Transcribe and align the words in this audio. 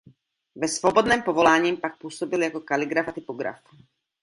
Ve 0.55 0.67
svobodném 0.67 1.21
povolání 1.23 1.77
pak 1.77 1.97
působil 1.97 2.41
jako 2.43 2.61
kaligraf 2.61 3.07
a 3.07 3.11
typograf. 3.11 3.59